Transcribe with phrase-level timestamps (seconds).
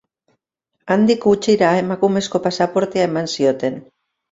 [0.95, 3.81] Handik gutxira, emakumezko pasaportea eman zioten.